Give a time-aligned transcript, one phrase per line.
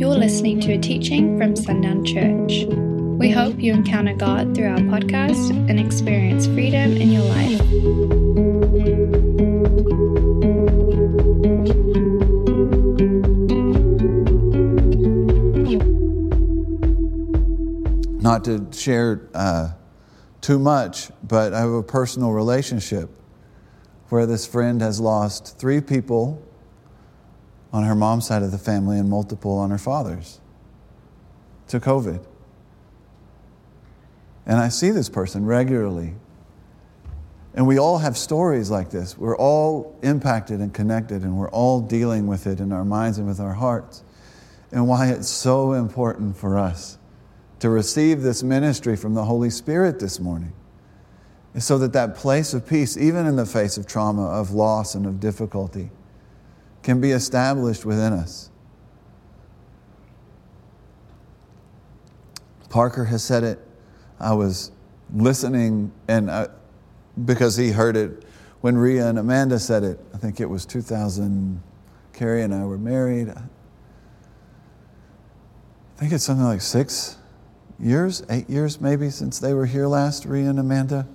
[0.00, 2.64] You're listening to a teaching from Sundown Church.
[2.64, 7.60] We hope you encounter God through our podcast and experience freedom in your life.
[18.22, 19.72] Not to share uh,
[20.40, 23.10] too much, but I have a personal relationship
[24.08, 26.42] where this friend has lost three people
[27.72, 30.40] on her mom's side of the family and multiple on her father's
[31.68, 32.24] to COVID.
[34.46, 36.14] And I see this person regularly.
[37.54, 39.16] And we all have stories like this.
[39.16, 43.26] We're all impacted and connected, and we're all dealing with it in our minds and
[43.26, 44.02] with our hearts.
[44.72, 46.98] And why it's so important for us
[47.58, 50.52] to receive this ministry from the Holy Spirit this morning
[51.58, 55.04] so that that place of peace, even in the face of trauma, of loss, and
[55.04, 55.90] of difficulty,
[56.82, 58.50] can be established within us.
[62.68, 63.58] Parker has said it.
[64.18, 64.70] I was
[65.12, 66.48] listening, and I,
[67.24, 68.24] because he heard it
[68.60, 71.62] when Ria and Amanda said it, I think it was 2000,
[72.12, 73.30] Carrie and I were married.
[73.30, 73.42] I
[75.96, 77.16] think it's something like six
[77.78, 81.08] years, eight years maybe, since they were here last, Ria and Amanda.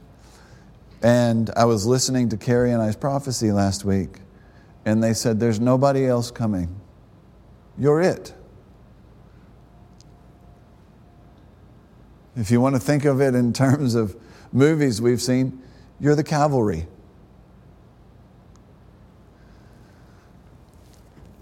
[1.04, 4.22] And I was listening to Carrie and I's prophecy last week,
[4.86, 6.80] and they said, There's nobody else coming.
[7.78, 8.34] You're it.
[12.36, 14.16] If you want to think of it in terms of
[14.52, 15.62] movies we've seen,
[16.00, 16.88] you're the cavalry.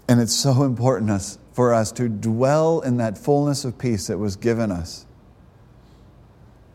[0.08, 4.18] And it's so important us, for us to dwell in that fullness of peace that
[4.18, 5.06] was given us,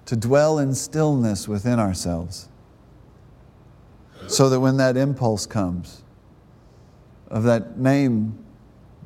[0.05, 2.49] to dwell in stillness within ourselves,
[4.27, 6.03] so that when that impulse comes
[7.29, 8.37] of that name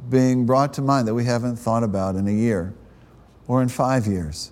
[0.10, 2.74] being brought to mind that we haven't thought about in a year
[3.48, 4.52] or in five years,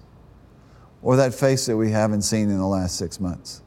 [1.02, 3.62] or that face that we haven't seen in the last six months.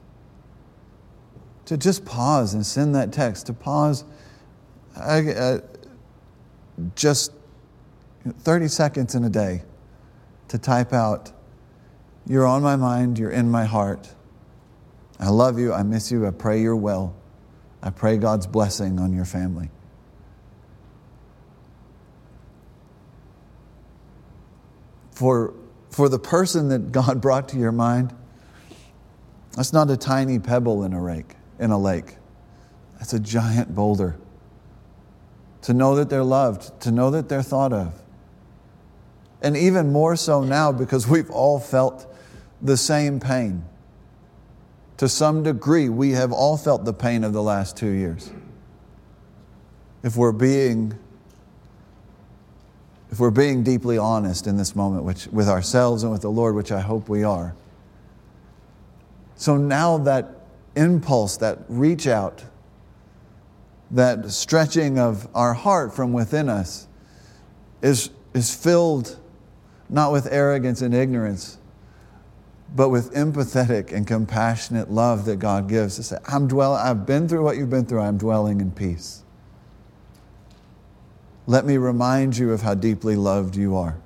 [1.67, 4.05] To just pause and send that text, to pause
[4.97, 5.61] uh,
[6.95, 7.33] just
[8.41, 9.63] 30 seconds in a day
[10.49, 11.33] to type out,
[12.27, 14.15] You're on my mind, you're in my heart.
[15.19, 17.15] I love you, I miss you, I pray you're well.
[17.83, 19.71] I pray God's blessing on your family.
[25.15, 25.55] For
[25.91, 28.13] for the person that God brought to your mind,
[29.57, 32.17] that's not a tiny pebble in a lake, in a lake.
[32.99, 34.17] That's a giant boulder.
[35.63, 38.03] To know that they're loved, to know that they're thought of.
[39.41, 42.13] And even more so now because we've all felt
[42.61, 43.65] the same pain.
[44.97, 48.31] To some degree, we have all felt the pain of the last two years.
[50.03, 50.99] If we're being
[53.15, 56.57] if we're being deeply honest in this moment which, with ourselves and with the Lord,
[56.57, 57.55] which I hope we are.
[59.37, 60.41] So now that
[60.75, 62.43] impulse, that reach out,
[63.93, 66.89] that stretching of our heart from within us
[67.83, 69.17] is, is filled
[69.89, 71.59] not with arrogance and ignorance,
[72.75, 77.29] but with empathetic and compassionate love that God gives to say, I'm dwell- I've been
[77.29, 79.24] through what you've been through, I'm dwelling in peace.
[81.47, 83.99] Let me remind you of how deeply loved you are.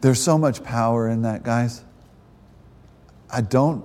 [0.00, 1.82] There's so much power in that, guys.
[3.30, 3.84] I don't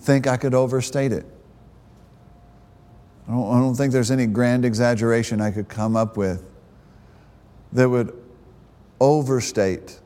[0.00, 1.26] think I could overstate it.
[3.28, 6.48] I don't, I don't, think there's any grand exaggeration I could come up with
[7.72, 8.16] that would
[9.00, 9.98] overstate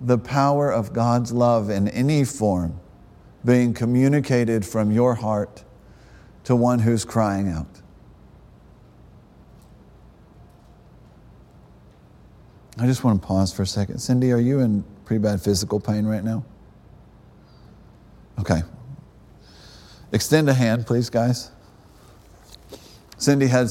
[0.00, 2.80] the power of God's love in any form
[3.44, 5.62] being communicated from your heart
[6.44, 7.66] to one who's crying out.
[12.78, 13.98] I just want to pause for a second.
[13.98, 16.44] Cindy, are you in pretty bad physical pain right now?
[18.38, 18.62] Okay.
[20.12, 21.50] Extend a hand, please, guys.
[23.16, 23.68] Cindy had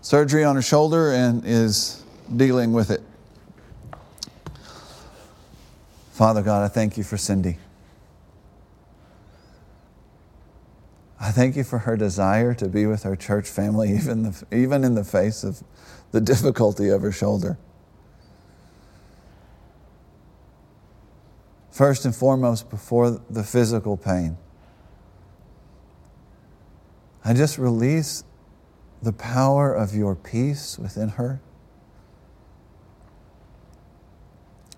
[0.00, 2.02] surgery on her shoulder and is
[2.34, 3.02] dealing with it.
[6.12, 7.58] Father God, I thank you for Cindy.
[11.24, 14.84] I thank you for her desire to be with her church family, even, the, even
[14.84, 15.64] in the face of
[16.12, 17.56] the difficulty of her shoulder.
[21.70, 24.36] First and foremost, before the physical pain,
[27.24, 28.24] I just release
[29.02, 31.40] the power of your peace within her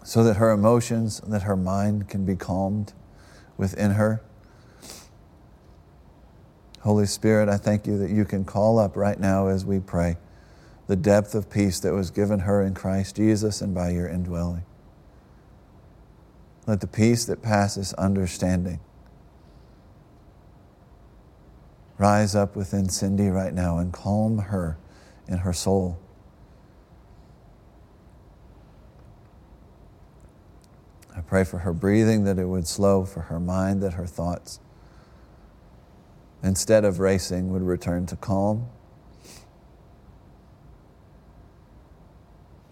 [0.05, 2.93] so that her emotions, that her mind can be calmed
[3.57, 4.23] within her.
[6.87, 10.19] Holy Spirit, I thank you that you can call up right now as we pray
[10.87, 14.65] the depth of peace that was given her in Christ Jesus and by your indwelling.
[16.65, 18.79] Let the peace that passes understanding
[21.99, 24.79] rise up within Cindy right now and calm her
[25.27, 25.99] in her soul.
[31.17, 34.61] I pray for her breathing that it would slow, for her mind that her thoughts,
[36.47, 38.69] instead of racing, would return to calm.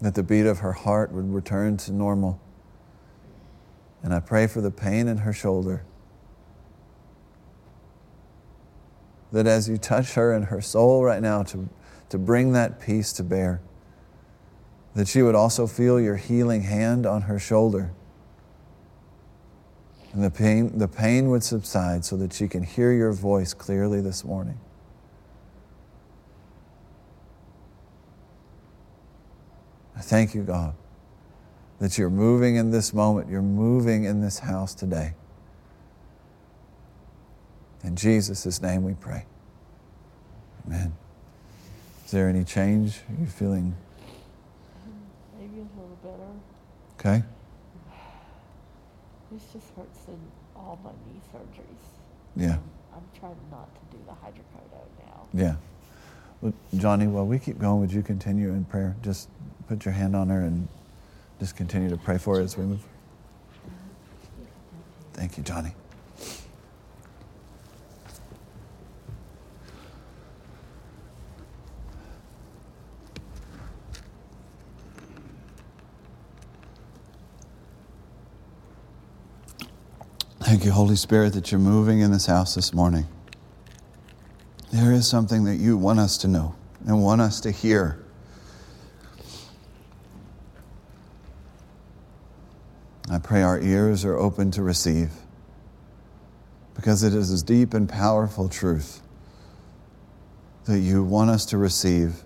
[0.01, 2.39] That the beat of her heart would return to normal.
[4.01, 5.83] And I pray for the pain in her shoulder.
[9.31, 11.67] That as you touch her in her soul right now to,
[12.09, 13.61] to bring that peace to bear,
[14.93, 17.91] that she would also feel your healing hand on her shoulder
[20.15, 23.99] and the pain, the pain would subside so that she can hear your voice clearly
[23.99, 24.57] this morning.
[29.93, 30.73] I thank you, God,
[31.79, 35.15] that you're moving in this moment, you're moving in this house today.
[37.83, 39.25] In Jesus' name we pray.
[40.65, 40.95] Amen.
[42.05, 43.01] Is there any change?
[43.09, 43.75] Are you feeling?
[45.37, 46.31] Maybe a little better.
[46.99, 47.25] Okay.
[49.35, 50.17] This just hurts in
[50.55, 51.85] all my knee surgeries.
[52.35, 52.57] Yeah.
[52.93, 55.27] I'm trying not to do the hydrocodone now.
[55.33, 55.55] Yeah.
[56.41, 58.95] Well, Johnny, while we keep going, would you continue in prayer?
[59.01, 59.29] Just
[59.67, 60.67] put your hand on her and
[61.39, 62.83] just continue to pray for her as we move.
[65.13, 65.73] Thank you, Johnny.
[80.55, 83.05] Thank you, Holy Spirit, that you're moving in this house this morning.
[84.71, 86.55] There is something that you want us to know
[86.87, 88.01] and want us to hear.
[93.11, 95.11] I pray our ears are open to receive
[96.73, 99.01] because it is a deep and powerful truth
[100.67, 102.23] that you want us to receive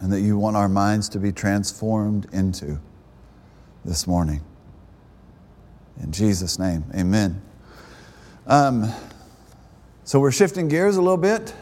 [0.00, 2.80] and that you want our minds to be transformed into
[3.84, 4.40] this morning.
[6.02, 7.40] In Jesus' name, amen.
[8.46, 8.92] Um,
[10.04, 11.54] so we're shifting gears a little bit.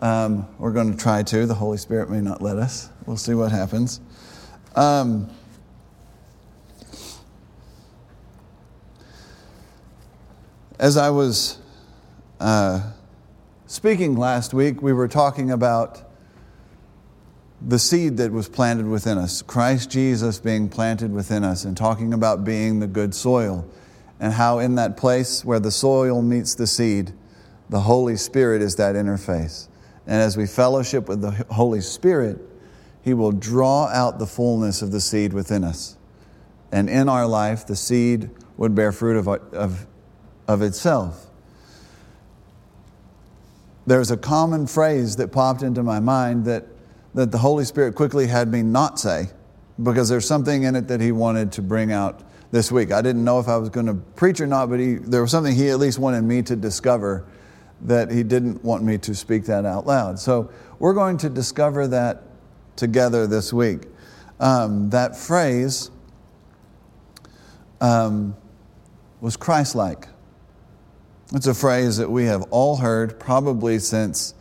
[0.00, 1.46] Um, we're going to try to.
[1.46, 2.88] The Holy Spirit may not let us.
[3.04, 4.00] We'll see what happens.
[4.74, 5.30] Um,
[10.78, 11.58] as I was
[12.38, 12.92] uh,
[13.66, 16.09] speaking last week, we were talking about
[17.60, 22.14] the seed that was planted within us, Christ Jesus being planted within us, and talking
[22.14, 23.68] about being the good soil,
[24.18, 27.12] and how in that place where the soil meets the seed,
[27.68, 29.68] the Holy Spirit is that interface.
[30.06, 32.38] And as we fellowship with the Holy Spirit,
[33.02, 35.96] He will draw out the fullness of the seed within us.
[36.72, 39.86] And in our life, the seed would bear fruit of, of,
[40.48, 41.26] of itself.
[43.86, 46.66] There's a common phrase that popped into my mind that
[47.14, 49.28] that the Holy Spirit quickly had me not say
[49.82, 52.22] because there's something in it that He wanted to bring out
[52.52, 52.92] this week.
[52.92, 55.30] I didn't know if I was going to preach or not, but he, there was
[55.30, 57.24] something He at least wanted me to discover
[57.82, 60.18] that He didn't want me to speak that out loud.
[60.18, 62.22] So we're going to discover that
[62.76, 63.82] together this week.
[64.38, 65.90] Um, that phrase
[67.80, 68.36] um,
[69.20, 70.08] was Christ like.
[71.32, 74.34] It's a phrase that we have all heard probably since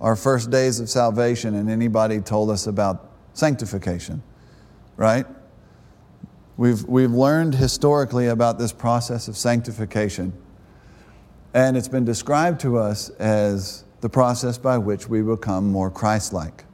[0.00, 4.22] our first days of salvation and anybody told us about sanctification,
[4.96, 5.26] right?
[6.56, 10.32] We've, we've learned historically about this process of sanctification,
[11.54, 16.32] and it's been described to us as the process by which we become more Christ
[16.32, 16.64] like.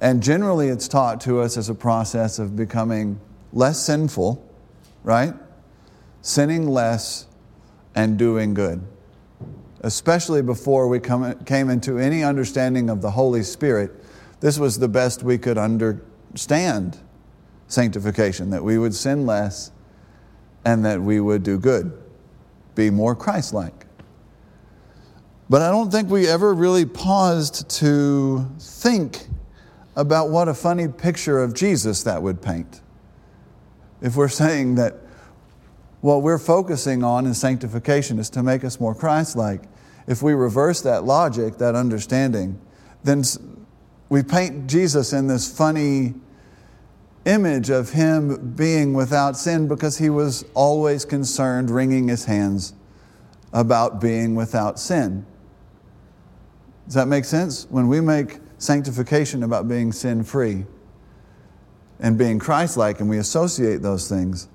[0.00, 3.20] And generally, it's taught to us as a process of becoming
[3.52, 4.44] less sinful,
[5.04, 5.34] right?
[6.22, 7.26] Sinning less
[7.94, 8.84] and doing good
[9.82, 13.92] especially before we come, came into any understanding of the Holy Spirit,
[14.40, 16.98] this was the best we could understand
[17.68, 19.72] sanctification that we would sin less
[20.64, 21.92] and that we would do good,
[22.74, 23.86] be more Christ like.
[25.50, 29.26] But I don't think we ever really paused to think
[29.96, 32.80] about what a funny picture of Jesus that would paint.
[34.00, 34.96] If we're saying that
[36.02, 39.62] what we're focusing on in sanctification is to make us more Christ like,
[40.06, 42.60] if we reverse that logic, that understanding,
[43.04, 43.22] then
[44.08, 46.14] we paint Jesus in this funny
[47.24, 52.74] image of him being without sin because he was always concerned, wringing his hands
[53.52, 55.24] about being without sin.
[56.86, 57.68] Does that make sense?
[57.70, 60.66] When we make sanctification about being sin free
[62.00, 64.48] and being Christ like, and we associate those things,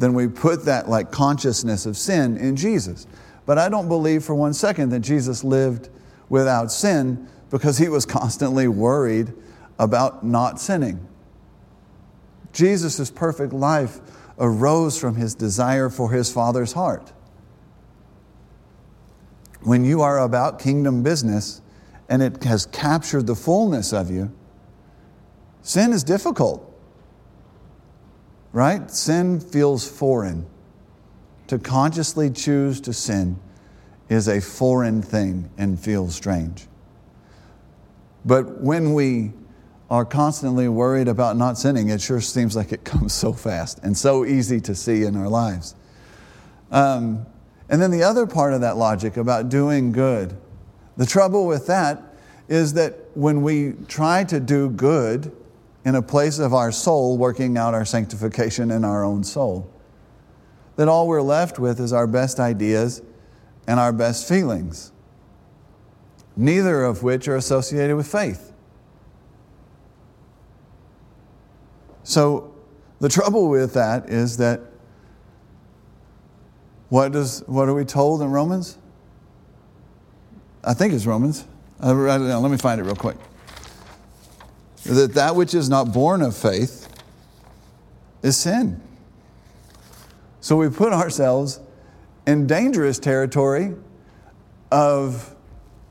[0.00, 3.06] then we put that like consciousness of sin in Jesus.
[3.44, 5.90] But I don't believe for one second that Jesus lived
[6.30, 9.34] without sin because he was constantly worried
[9.78, 11.06] about not sinning.
[12.54, 14.00] Jesus' perfect life
[14.38, 17.12] arose from his desire for his Father's heart.
[19.60, 21.60] When you are about kingdom business
[22.08, 24.32] and it has captured the fullness of you,
[25.60, 26.69] sin is difficult.
[28.52, 28.90] Right?
[28.90, 30.46] Sin feels foreign.
[31.48, 33.38] To consciously choose to sin
[34.08, 36.66] is a foreign thing and feels strange.
[38.24, 39.32] But when we
[39.88, 43.96] are constantly worried about not sinning, it sure seems like it comes so fast and
[43.96, 45.74] so easy to see in our lives.
[46.70, 47.26] Um,
[47.68, 50.36] and then the other part of that logic about doing good,
[50.96, 52.02] the trouble with that
[52.48, 55.32] is that when we try to do good
[55.84, 59.70] in a place of our soul, working out our sanctification in our own soul,
[60.76, 63.02] that all we're left with is our best ideas
[63.66, 64.92] and our best feelings,
[66.36, 68.52] neither of which are associated with faith.
[72.02, 72.54] So
[72.98, 74.60] the trouble with that is that
[76.88, 78.76] what, does, what are we told in Romans?
[80.64, 81.46] I think it's Romans.
[81.82, 83.16] Uh, let me find it real quick.
[84.84, 86.88] That that which is not born of faith
[88.22, 88.80] is sin.
[90.40, 91.60] So we put ourselves
[92.26, 93.74] in dangerous territory
[94.70, 95.34] of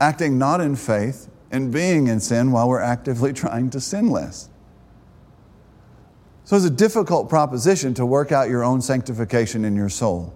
[0.02, 4.50] acting not in faith and being in sin while we're actively trying to sin less.
[6.46, 10.34] So it's a difficult proposition to work out your own sanctification in your soul.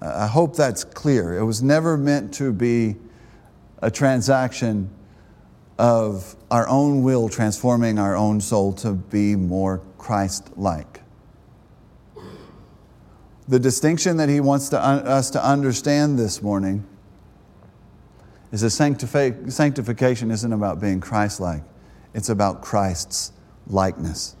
[0.00, 1.38] I hope that's clear.
[1.38, 2.96] It was never meant to be
[3.80, 4.90] a transaction
[5.78, 11.02] of our own will transforming our own soul to be more Christ like.
[13.46, 16.84] The distinction that he wants to, us to understand this morning
[18.50, 21.62] is that sanctification isn't about being Christ like,
[22.12, 23.32] it's about Christ's
[23.66, 24.34] likeness.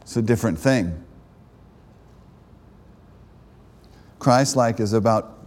[0.00, 1.04] It's a different thing.
[4.18, 5.38] Christ like is about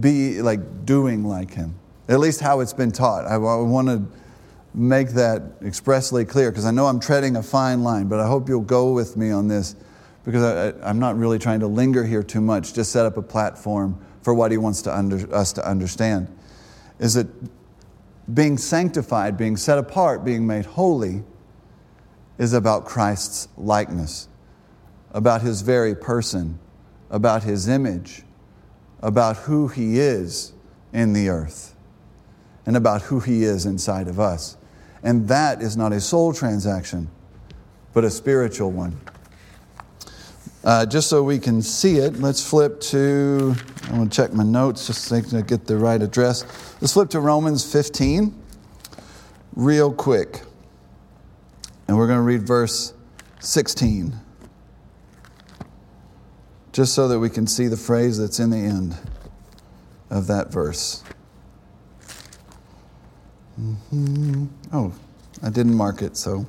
[0.00, 1.74] be like doing like him.
[2.08, 3.26] At least how it's been taught.
[3.26, 4.02] I, I want to
[4.74, 8.48] make that expressly clear because I know I'm treading a fine line, but I hope
[8.48, 9.74] you'll go with me on this
[10.24, 13.22] because I, am not really trying to linger here too much, just set up a
[13.22, 16.28] platform for what he wants to under, us to understand.
[16.98, 17.28] Is that
[18.34, 21.22] being sanctified, being set apart, being made holy
[22.38, 24.28] is about Christ's likeness,
[25.12, 26.58] about his very person,
[27.08, 28.24] about his image,
[29.00, 30.52] about who he is
[30.92, 31.75] in the earth,
[32.66, 34.56] and about who he is inside of us.
[35.02, 37.08] And that is not a soul transaction,
[37.94, 39.00] but a spiritual one.
[40.64, 43.54] Uh, just so we can see it, let's flip to,
[43.84, 46.42] I want to check my notes just so I get the right address.
[46.80, 48.34] Let's flip to Romans 15
[49.54, 50.42] real quick.
[51.86, 52.94] And we're going to read verse
[53.38, 54.12] 16,
[56.72, 58.96] just so that we can see the phrase that's in the end
[60.10, 61.04] of that verse.
[63.60, 64.46] Mm-hmm.
[64.72, 64.92] Oh,
[65.42, 66.46] I didn't mark it, so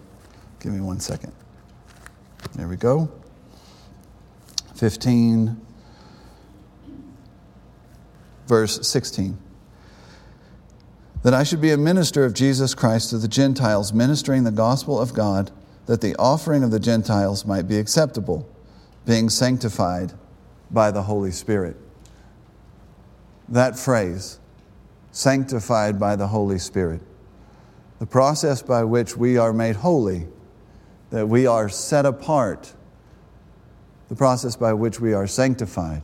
[0.59, 1.33] give me one second.
[2.55, 3.09] There we go.
[4.75, 5.59] 15,
[8.47, 9.37] verse 16
[11.23, 14.97] that I should be a minister of Jesus Christ to the Gentiles, ministering the gospel
[14.97, 15.51] of God,
[15.85, 18.47] that the offering of the Gentiles might be acceptable,
[19.05, 20.13] being sanctified
[20.71, 21.75] by the Holy Spirit.
[23.49, 24.39] That phrase,
[25.17, 27.01] sanctified by the Holy Spirit,
[27.97, 30.27] the process by which we are made holy,
[31.09, 32.71] that we are set apart,
[34.09, 36.03] the process by which we are sanctified,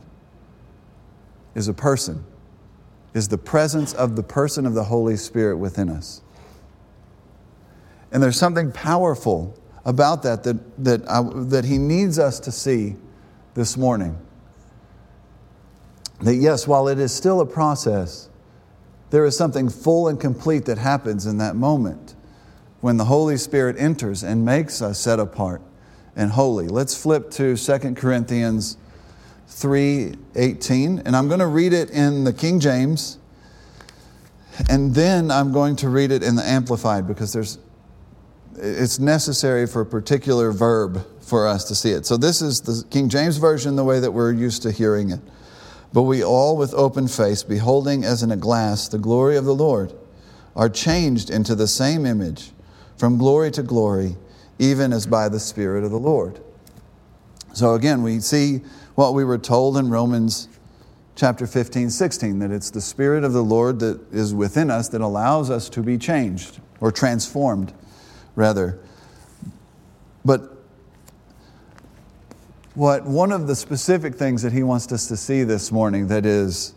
[1.54, 2.24] is a person
[3.14, 6.20] is the presence of the person of the Holy Spirit within us.
[8.10, 12.96] And there's something powerful about that that, that, I, that he needs us to see
[13.54, 14.18] this morning.
[16.22, 18.28] That, yes, while it is still a process,
[19.14, 22.16] there is something full and complete that happens in that moment
[22.80, 25.62] when the Holy Spirit enters and makes us set apart
[26.16, 26.66] and holy.
[26.66, 28.76] Let's flip to 2 Corinthians
[29.48, 33.18] 3:18 and I'm going to read it in the King James
[34.68, 37.60] and then I'm going to read it in the amplified because there's
[38.56, 42.04] it's necessary for a particular verb for us to see it.
[42.04, 45.20] So this is the King James version the way that we're used to hearing it.
[45.94, 49.54] But we all, with open face, beholding as in a glass the glory of the
[49.54, 49.92] Lord,
[50.56, 52.50] are changed into the same image
[52.96, 54.16] from glory to glory,
[54.58, 56.40] even as by the Spirit of the Lord.
[57.52, 58.62] So again, we see
[58.96, 60.48] what we were told in Romans
[61.14, 65.00] chapter 15, 16, that it's the Spirit of the Lord that is within us that
[65.00, 67.72] allows us to be changed or transformed,
[68.34, 68.80] rather.
[70.24, 70.53] But
[72.74, 76.26] what one of the specific things that he wants us to see this morning that
[76.26, 76.74] is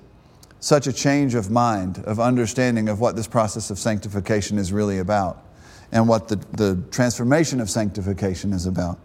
[0.59, 4.99] such a change of mind, of understanding of what this process of sanctification is really
[4.99, 5.43] about
[5.91, 8.99] and what the, the transformation of sanctification is about.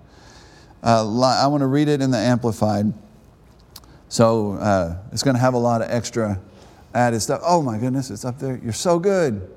[0.82, 2.92] Uh, I want to read it in the Amplified.
[4.08, 6.40] So uh, it's going to have a lot of extra
[6.92, 7.40] added stuff.
[7.44, 8.60] Oh my goodness, it's up there.
[8.62, 9.48] You're so good.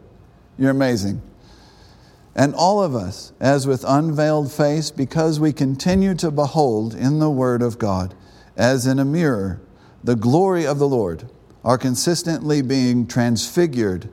[0.58, 1.22] You're amazing.
[2.36, 7.30] And all of us, as with unveiled face, because we continue to behold in the
[7.30, 8.14] Word of God,
[8.58, 9.62] as in a mirror,
[10.04, 11.30] the glory of the Lord,
[11.64, 14.10] are consistently being transfigured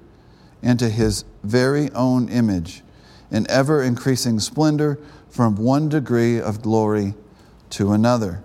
[0.62, 2.82] into His very own image
[3.30, 7.14] in ever increasing splendor from one degree of glory
[7.70, 8.44] to another.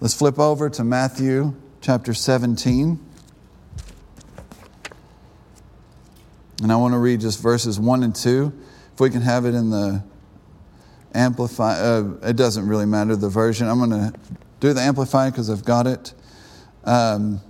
[0.00, 2.98] Let's flip over to Matthew chapter 17.
[6.62, 8.52] And I want to read just verses 1 and 2.
[8.94, 10.02] If we can have it in the
[11.14, 13.68] Amplify, uh, it doesn't really matter the version.
[13.68, 14.12] I'm going to
[14.60, 16.12] do the Amplify because I've got it.
[16.84, 17.40] Um,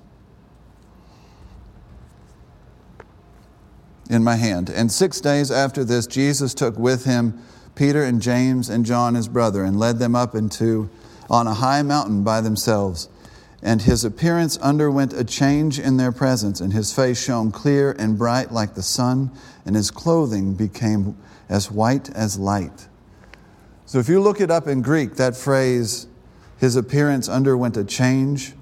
[4.11, 4.71] in my hand.
[4.71, 7.43] And six days after this, Jesus took with him
[7.75, 10.91] Peter and James and John, his brother, and led them up into
[11.31, 13.09] on a high mountain by themselves.
[13.63, 18.17] And his appearance underwent a change in their presence, and his face shone clear and
[18.17, 19.33] bright like the sun,
[19.67, 21.17] and his clothing became
[21.49, 22.87] as white as light.
[23.87, 26.07] So, if you look it up in Greek, that phrase,
[26.59, 28.53] his appearance underwent a change.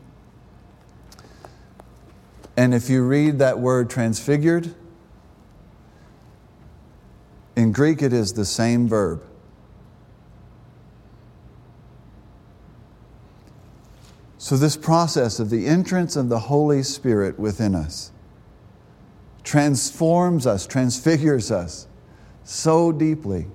[2.56, 4.74] And if you read that word transfigured,
[7.54, 9.22] in Greek it is the same verb.
[14.38, 18.12] So, this process of the entrance of the Holy Spirit within us
[19.44, 21.86] transforms us, transfigures us
[22.44, 23.46] so deeply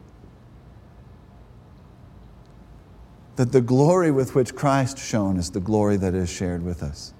[3.35, 7.13] that the glory with which Christ shone is the glory that is shared with us.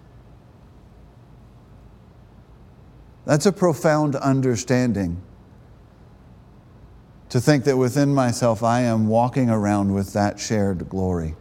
[3.25, 5.21] That's a profound understanding.
[7.29, 11.35] To think that within myself I am walking around with that shared glory.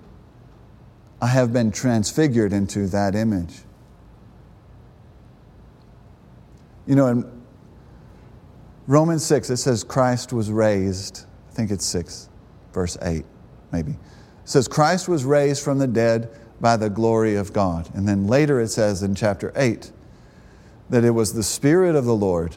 [1.23, 3.61] I have been transfigured into that image.
[6.87, 7.43] You know, in
[8.87, 11.27] Romans 6, it says Christ was raised.
[11.51, 12.29] I think it's 6,
[12.73, 13.25] verse 8,
[13.71, 13.93] maybe.
[13.93, 13.99] It
[14.45, 16.31] says Christ was raised from the dead
[16.61, 17.89] by the glory of God.
[17.95, 19.93] And then later it says in chapter 8
[20.89, 22.57] that it was the Spirit of the Lord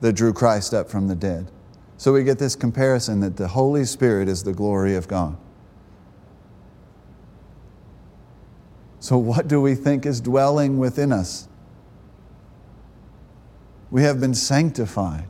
[0.00, 1.50] that drew Christ up from the dead.
[1.96, 5.36] So we get this comparison that the Holy Spirit is the glory of God.
[9.04, 11.46] So, what do we think is dwelling within us?
[13.90, 15.26] We have been sanctified.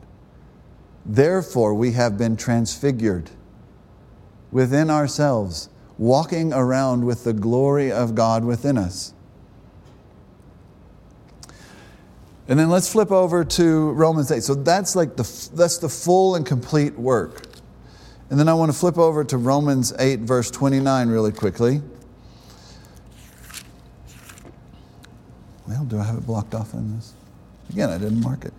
[1.05, 3.31] Therefore, we have been transfigured
[4.49, 9.13] within ourselves, walking around with the glory of God within us.
[12.47, 14.41] And then let's flip over to Romans 8.
[14.41, 17.45] So that's like the, that's the full and complete work.
[18.29, 21.81] And then I want to flip over to Romans 8, verse 29, really quickly.
[25.75, 27.11] Well, do I have it blocked off in this?
[27.69, 28.53] Again, I didn't mark it.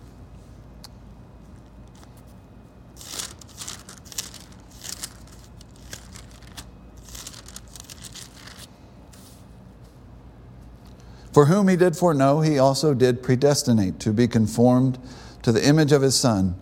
[11.33, 14.99] For whom he did foreknow, he also did predestinate to be conformed
[15.41, 16.55] to the image of his Son,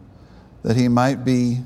[0.63, 1.63] that he might be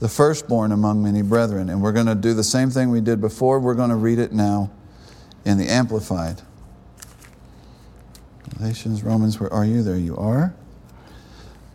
[0.00, 1.70] the firstborn among many brethren.
[1.70, 3.60] And we're going to do the same thing we did before.
[3.60, 4.70] We're going to read it now
[5.46, 6.42] in the Amplified.
[8.60, 9.82] Galatians, Romans, where are you?
[9.82, 10.54] There you are.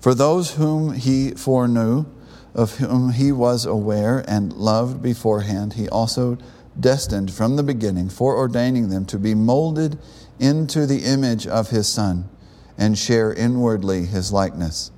[0.02, 2.06] For those whom he foreknew,
[2.54, 6.38] of whom he was aware and loved beforehand, he also
[6.80, 9.98] destined from the beginning, foreordaining them to be molded
[10.40, 12.30] into the image of his Son
[12.78, 14.92] and share inwardly his likeness,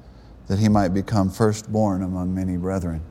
[0.47, 3.01] that he might become firstborn among many brethren.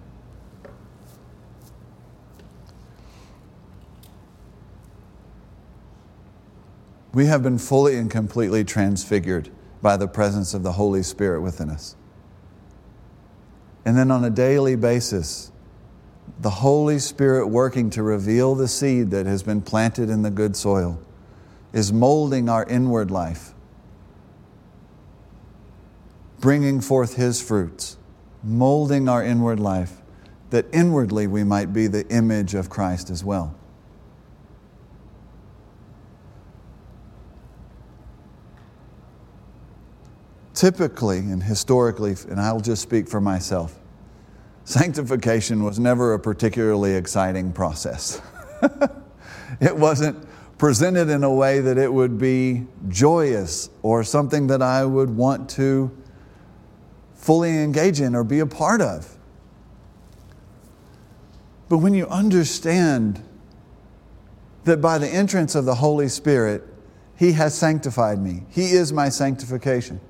[7.16, 9.48] We have been fully and completely transfigured
[9.80, 11.96] by the presence of the Holy Spirit within us.
[13.86, 15.50] And then on a daily basis,
[16.38, 20.56] the Holy Spirit working to reveal the seed that has been planted in the good
[20.56, 21.00] soil
[21.72, 23.54] is molding our inward life,
[26.38, 27.96] bringing forth His fruits,
[28.44, 30.02] molding our inward life,
[30.50, 33.54] that inwardly we might be the image of Christ as well.
[40.56, 43.78] Typically and historically, and I'll just speak for myself,
[44.64, 48.22] sanctification was never a particularly exciting process.
[49.60, 54.86] it wasn't presented in a way that it would be joyous or something that I
[54.86, 55.94] would want to
[57.14, 59.14] fully engage in or be a part of.
[61.68, 63.22] But when you understand
[64.64, 66.62] that by the entrance of the Holy Spirit,
[67.14, 70.00] He has sanctified me, He is my sanctification.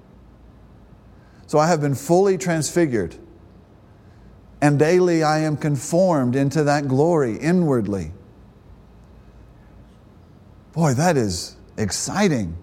[1.56, 3.16] So I have been fully transfigured.
[4.60, 8.12] And daily I am conformed into that glory inwardly.
[10.74, 12.58] Boy, that is exciting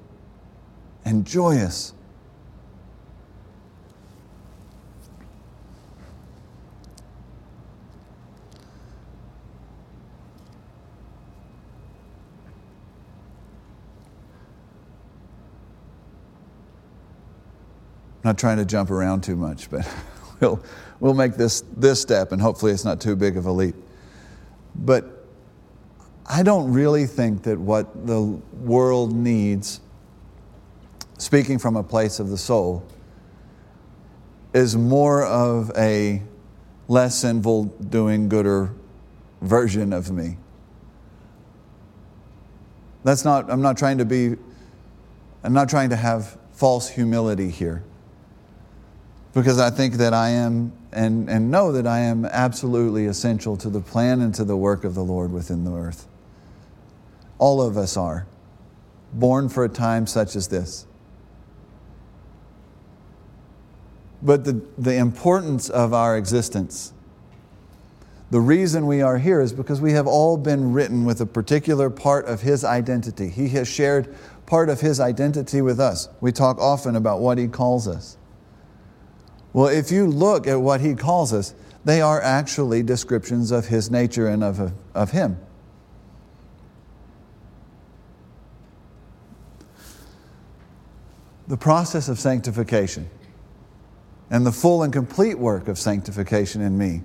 [1.03, 1.93] and joyous.
[18.23, 19.88] Not trying to jump around too much, but
[20.39, 20.63] we'll,
[20.99, 23.75] we'll make this, this step, and hopefully it's not too big of a leap.
[24.75, 25.25] But
[26.25, 29.81] I don't really think that what the world needs,
[31.17, 32.86] speaking from a place of the soul,
[34.53, 36.21] is more of a
[36.88, 38.73] less sinful, doing gooder
[39.41, 40.38] version of me.
[43.03, 44.38] That's not, I'm not trying to be,
[45.43, 47.83] I'm not trying to have false humility here
[49.33, 53.69] because I think that I am and, and know that I am absolutely essential to
[53.69, 56.07] the plan and to the work of the Lord within the earth.
[57.39, 58.27] All of us are,
[59.11, 60.85] born for a time such as this.
[64.21, 66.93] But the, the importance of our existence,
[68.29, 71.89] the reason we are here is because we have all been written with a particular
[71.89, 73.29] part of His identity.
[73.29, 74.15] He has shared
[74.45, 76.07] part of His identity with us.
[76.21, 78.17] We talk often about what He calls us.
[79.53, 81.53] Well, if you look at what he calls us,
[81.85, 85.37] they are actually descriptions of his nature and of, of him.
[91.47, 93.09] The process of sanctification
[94.29, 97.03] and the full and complete work of sanctification in me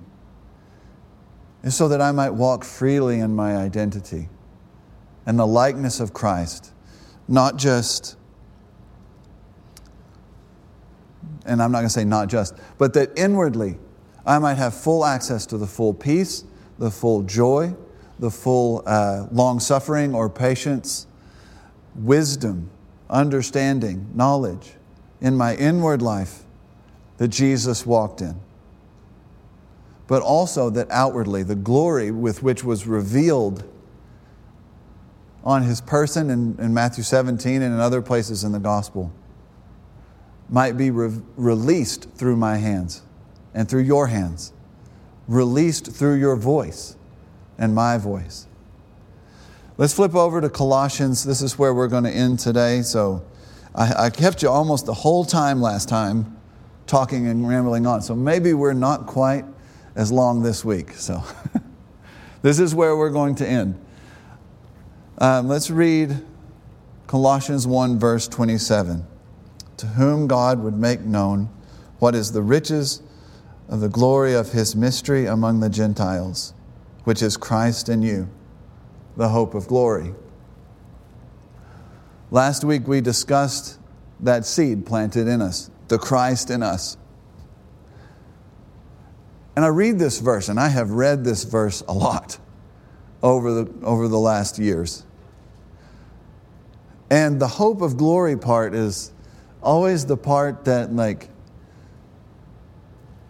[1.61, 4.29] is so that I might walk freely in my identity
[5.25, 6.71] and the likeness of Christ,
[7.27, 8.15] not just
[11.45, 13.77] and I'm not going to say not just, but that inwardly
[14.25, 16.43] I might have full access to the full peace,
[16.77, 17.73] the full joy,
[18.19, 21.07] the full uh, long suffering or patience,
[21.95, 22.69] wisdom,
[23.09, 24.73] understanding, knowledge
[25.21, 26.43] in my inward life
[27.17, 28.39] that Jesus walked in.
[30.07, 33.63] But also that outwardly, the glory with which was revealed
[35.43, 39.11] on his person in, in Matthew 17 and in other places in the gospel
[40.49, 43.03] might be re- released through my hands
[43.53, 44.51] and through your hands,
[45.27, 46.95] released through your voice
[47.57, 48.47] and my voice.
[49.77, 51.23] Let's flip over to Colossians.
[51.23, 52.81] This is where we're going to end today.
[52.81, 53.23] So
[53.73, 56.35] I, I kept you almost the whole time last time
[56.87, 58.01] talking and rambling on.
[58.01, 59.45] So maybe we're not quite
[59.95, 60.91] as long this week.
[60.93, 61.23] So
[62.41, 63.79] this is where we're going to end.
[65.19, 66.25] Um, let's read
[67.07, 69.05] Colossians 1, verse 27
[69.79, 71.49] to whom God would make known
[71.99, 73.01] what is the riches
[73.69, 76.53] of the glory of his mystery among the Gentiles,
[77.05, 78.29] which is Christ in you,
[79.15, 80.13] the hope of glory.
[82.29, 83.79] Last week we discussed
[84.19, 86.97] that seed planted in us, the Christ in us.
[89.55, 92.37] And I read this verse, and I have read this verse a lot
[93.23, 95.05] over the, over the last years.
[97.09, 99.11] And the hope of glory part is
[99.61, 101.29] always the part that, like,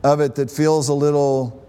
[0.04, 1.68] of it that feels a little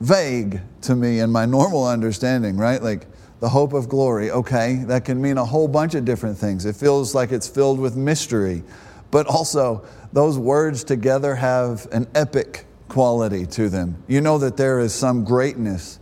[0.00, 2.82] vague to me in my normal understanding, right?
[2.82, 3.06] Like,
[3.40, 6.64] the hope of glory, okay, that can mean a whole bunch of different things.
[6.64, 8.62] It feels like it's filled with mystery,
[9.10, 14.02] but also those words together have an epic quality to them.
[14.08, 15.98] You know that there is some greatness,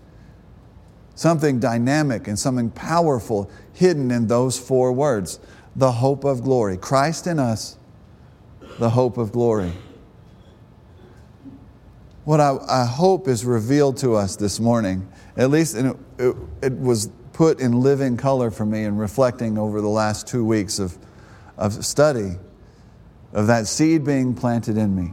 [1.15, 5.41] something dynamic, and something powerful hidden in those four words
[5.77, 6.77] the hope of glory.
[6.77, 7.79] Christ in us,
[8.79, 9.73] the hope of glory.
[12.25, 16.73] What I, I hope is revealed to us this morning, at least it, it, it
[16.73, 20.97] was put in living color for me in reflecting over the last two weeks of,
[21.57, 22.37] of study
[23.33, 25.13] of that seed being planted in me.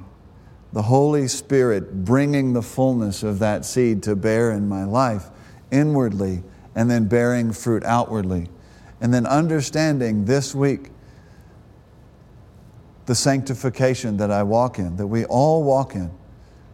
[0.73, 5.29] The Holy Spirit bringing the fullness of that seed to bear in my life
[5.71, 6.43] inwardly
[6.75, 8.49] and then bearing fruit outwardly.
[9.01, 10.91] And then understanding this week
[13.05, 16.11] the sanctification that I walk in, that we all walk in.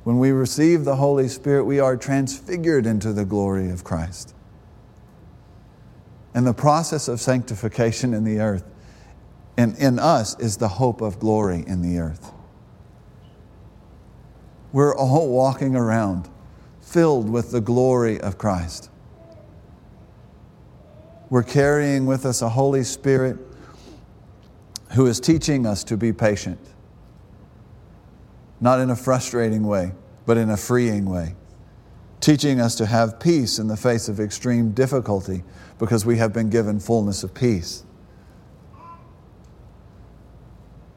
[0.04, 4.36] When we receive the Holy Spirit, we are transfigured into the glory of Christ.
[6.34, 8.66] And the process of sanctification in the earth,
[9.58, 12.34] and in us, is the hope of glory in the earth.
[14.74, 16.28] We're all walking around
[16.82, 18.90] filled with the glory of Christ.
[21.30, 23.38] We're carrying with us a Holy Spirit
[24.94, 26.60] who is teaching us to be patient.
[28.62, 29.94] Not in a frustrating way,
[30.26, 31.36] but in a freeing way.
[32.20, 35.44] Teaching us to have peace in the face of extreme difficulty
[35.78, 37.84] because we have been given fullness of peace.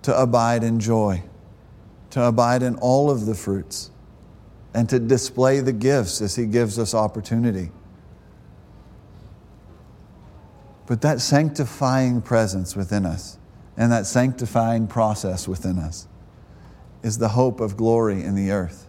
[0.03, 1.23] To abide in joy,
[2.11, 3.91] to abide in all of the fruits,
[4.73, 7.71] and to display the gifts as He gives us opportunity.
[10.89, 13.37] But that sanctifying presence within us
[13.77, 16.09] and that sanctifying process within us
[17.03, 18.89] is the hope of glory in the earth.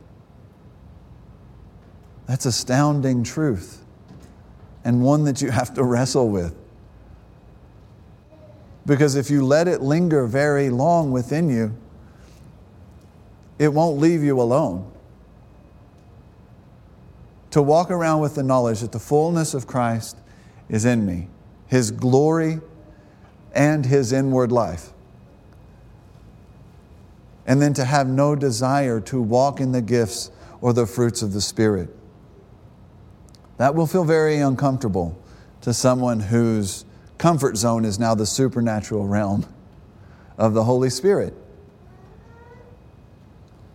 [2.26, 3.84] That's astounding truth
[4.86, 6.56] and one that you have to wrestle with.
[8.86, 11.76] Because if you let it linger very long within you,
[13.60, 14.90] it won't leave you alone.
[17.52, 20.16] To walk around with the knowledge that the fullness of Christ
[20.70, 21.28] is in me,
[21.70, 22.60] His glory
[23.54, 24.90] and his inward life.
[27.46, 30.30] And then to have no desire to walk in the gifts
[30.60, 31.90] or the fruits of the Spirit.
[33.58, 35.18] That will feel very uncomfortable
[35.62, 36.86] to someone whose
[37.18, 39.46] comfort zone is now the supernatural realm
[40.38, 41.34] of the Holy Spirit.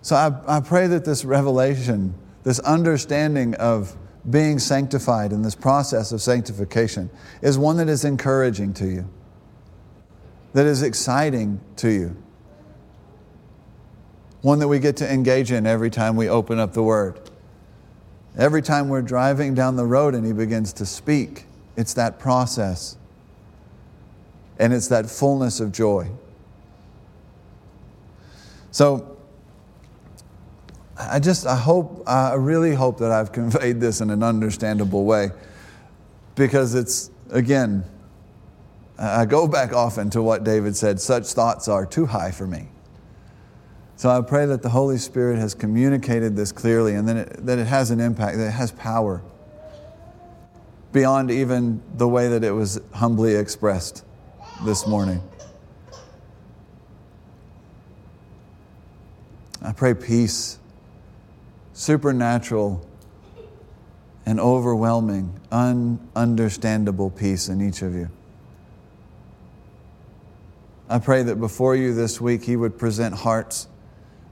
[0.02, 3.96] So I, I pray that this revelation, this understanding of
[4.28, 7.10] being sanctified in this process of sanctification,
[7.42, 9.08] is one that is encouraging to you
[10.54, 12.16] that is exciting to you.
[14.40, 17.20] One that we get to engage in every time we open up the Word.
[18.38, 22.96] Every time we're driving down the road and He begins to speak, it's that process.
[24.58, 26.08] And it's that fullness of joy.
[28.70, 29.13] So,
[30.96, 35.30] I just, I hope, I really hope that I've conveyed this in an understandable way
[36.35, 37.85] because it's, again,
[38.98, 42.68] I go back often to what David said such thoughts are too high for me.
[43.96, 47.59] So I pray that the Holy Spirit has communicated this clearly and that it, that
[47.59, 49.22] it has an impact, that it has power
[50.92, 54.04] beyond even the way that it was humbly expressed
[54.64, 55.20] this morning.
[59.61, 60.59] I pray peace,
[61.74, 62.87] supernatural
[64.24, 68.08] and overwhelming, ununderstandable peace in each of you.
[70.88, 73.68] I pray that before you this week, He would present hearts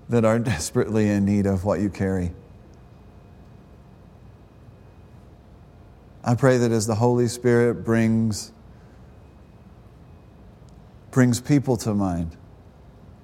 [0.09, 2.33] that are desperately in need of what you carry.
[6.24, 8.52] I pray that as the Holy Spirit brings,
[11.11, 12.37] brings people to mind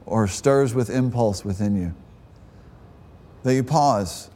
[0.05, 1.95] or stirs with impulse within you,
[3.43, 4.31] that you pause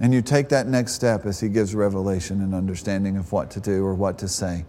[0.00, 3.60] and you take that next step as He gives revelation and understanding of what to
[3.60, 4.64] do or what to say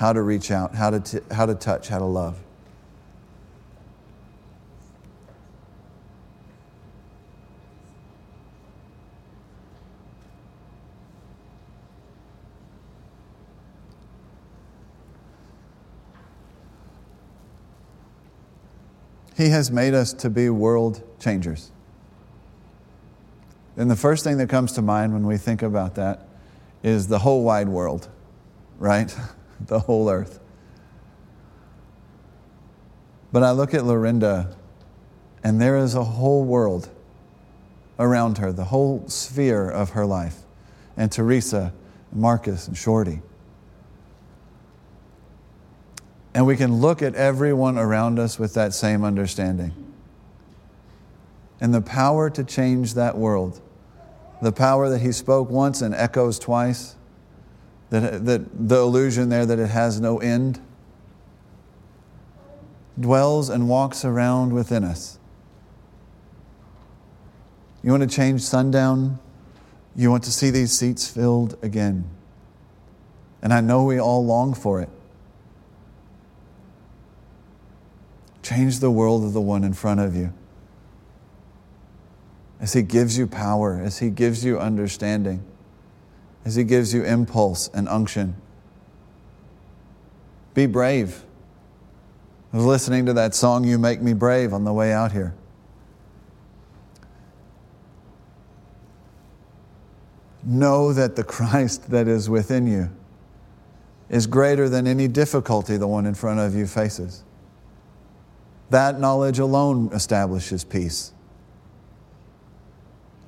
[0.00, 2.38] how to reach out, how to, t- how to touch, how to love.
[19.40, 21.72] He has made us to be world changers.
[23.74, 26.28] And the first thing that comes to mind when we think about that
[26.82, 28.10] is the whole wide world,
[28.78, 29.16] right?
[29.66, 30.40] the whole earth.
[33.32, 34.54] But I look at Lorinda,
[35.42, 36.90] and there is a whole world
[37.98, 40.36] around her, the whole sphere of her life,
[40.98, 41.72] and Teresa,
[42.12, 43.22] and Marcus, and Shorty.
[46.34, 49.72] And we can look at everyone around us with that same understanding.
[51.60, 53.60] And the power to change that world,
[54.40, 56.94] the power that he spoke once and echoes twice,
[57.90, 60.60] that, that the illusion there that it has no end
[62.98, 65.18] dwells and walks around within us.
[67.82, 69.18] You want to change sundown?
[69.96, 72.04] You want to see these seats filled again.
[73.42, 74.90] And I know we all long for it.
[78.50, 80.32] Change the world of the one in front of you.
[82.58, 85.44] As He gives you power, as He gives you understanding,
[86.44, 88.34] as He gives you impulse and unction.
[90.52, 91.22] Be brave.
[92.52, 95.32] I was listening to that song, You Make Me Brave, on the way out here.
[100.42, 102.90] Know that the Christ that is within you
[104.08, 107.22] is greater than any difficulty the one in front of you faces.
[108.70, 111.12] That knowledge alone establishes peace.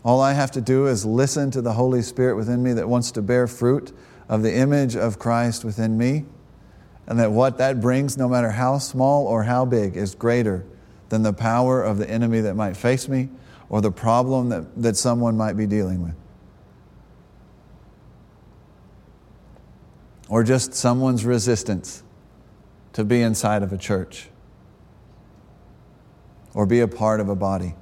[0.05, 3.11] All I have to do is listen to the Holy Spirit within me that wants
[3.13, 3.93] to bear fruit
[4.29, 6.25] of the image of Christ within me,
[7.07, 10.65] and that what that brings, no matter how small or how big, is greater
[11.09, 13.29] than the power of the enemy that might face me
[13.69, 16.15] or the problem that, that someone might be dealing with.
[20.29, 22.03] Or just someone's resistance
[22.93, 24.29] to be inside of a church
[26.55, 27.75] or be a part of a body.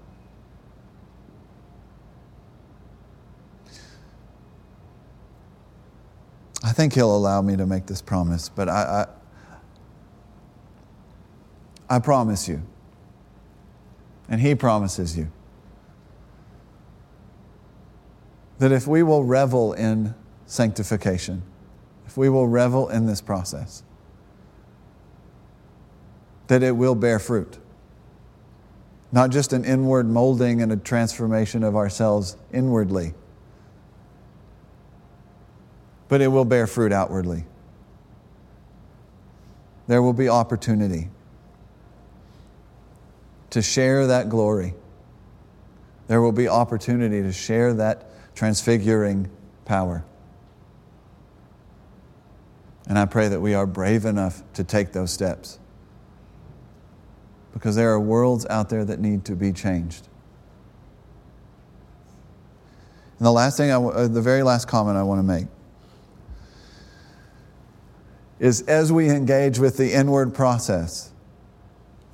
[6.62, 9.06] I think he'll allow me to make this promise, but I,
[11.88, 12.62] I, I promise you,
[14.28, 15.32] and he promises you,
[18.58, 20.14] that if we will revel in
[20.46, 21.42] sanctification,
[22.06, 23.82] if we will revel in this process,
[26.48, 27.58] that it will bear fruit.
[29.12, 33.14] Not just an inward molding and a transformation of ourselves inwardly,
[36.08, 37.44] but it will bear fruit outwardly.
[39.86, 41.08] There will be opportunity
[43.50, 44.74] to share that glory.
[46.06, 49.28] There will be opportunity to share that transfiguring
[49.64, 50.04] power.
[52.86, 55.58] And I pray that we are brave enough to take those steps.
[57.52, 60.08] Because there are worlds out there that need to be changed.
[63.18, 65.46] And the last thing, I, uh, the very last comment I want to make
[68.38, 71.12] is as we engage with the inward process,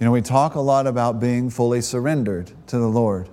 [0.01, 3.29] you know, we talk a lot about being fully surrendered to the Lord,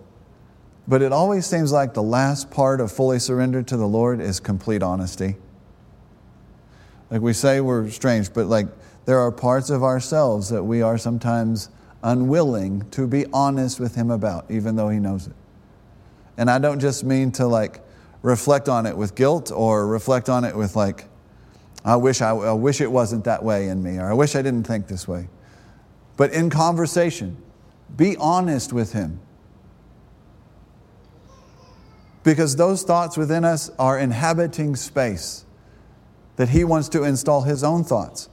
[0.88, 4.40] but it always seems like the last part of fully surrendered to the Lord is
[4.40, 5.36] complete honesty.
[7.10, 8.68] Like we say we're strange, but like
[9.06, 11.70] there are parts of ourselves that we are sometimes
[12.04, 15.34] unwilling to be honest with Him about, even though He knows it.
[16.38, 17.82] And I don't just mean to like
[18.22, 21.06] reflect on it with guilt or reflect on it with like,
[21.86, 24.42] I wish, I, I, wish it wasn't that way in me, or I wish I
[24.42, 25.28] didn't think this way.
[26.16, 27.38] But in conversation,
[27.96, 29.20] be honest with Him.
[32.24, 35.46] Because those thoughts within us are inhabiting space
[36.38, 38.30] that He wants to install His own thoughts.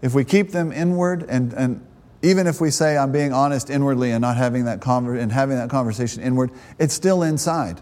[0.00, 1.86] If we keep them inward, and, and
[2.22, 5.56] even if we say, I'm being honest inwardly and not having that, conver- and having
[5.56, 7.80] that conversation inward, it's still inside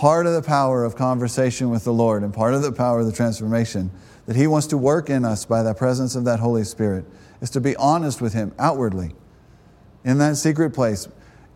[0.00, 3.06] part of the power of conversation with the Lord and part of the power of
[3.06, 3.90] the transformation
[4.24, 7.04] that He wants to work in us by the presence of that Holy Spirit
[7.42, 9.12] is to be honest with Him outwardly
[10.02, 11.06] in that secret place,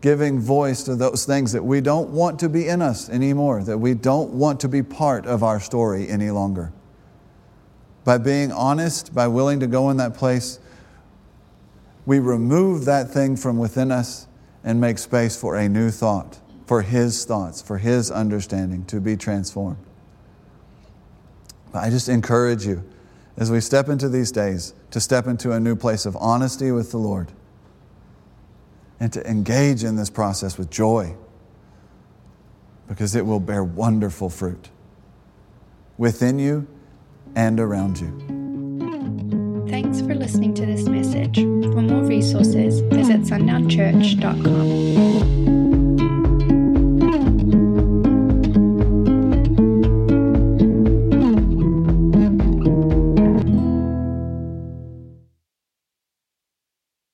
[0.01, 3.79] giving voice to those things that we don't want to be in us anymore, that
[3.79, 6.71] we don't want to be part of our story any longer.
[8.03, 10.59] By being honest, by willing to go in that place,
[12.05, 14.27] we remove that thing from within us
[14.63, 19.15] and make space for a new thought for His thoughts, for His understanding to be
[19.15, 19.77] transformed.
[21.71, 22.83] But I just encourage you
[23.37, 26.91] as we step into these days to step into a new place of honesty with
[26.91, 27.31] the Lord
[28.99, 31.15] and to engage in this process with joy
[32.87, 34.69] because it will bear wonderful fruit
[35.97, 36.67] within you
[37.35, 39.65] and around you.
[39.67, 40.87] Thanks for listening to this
[41.25, 41.43] message.
[41.73, 45.64] For more resources, visit sundownchurch.com.